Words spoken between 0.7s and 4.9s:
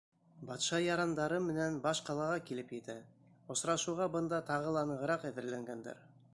ярандары менән баш ҡалаға килеп етә, осрашыуға бында тағы ла